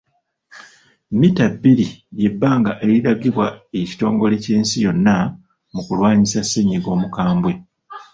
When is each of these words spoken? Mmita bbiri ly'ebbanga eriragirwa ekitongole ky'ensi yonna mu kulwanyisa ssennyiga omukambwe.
Mmita 1.11 1.45
bbiri 1.53 1.87
ly'ebbanga 2.17 2.71
eriragirwa 2.83 3.45
ekitongole 3.81 4.35
ky'ensi 4.43 4.77
yonna 4.85 5.15
mu 5.73 5.81
kulwanyisa 5.85 6.41
ssennyiga 6.43 6.89
omukambwe. 6.95 7.51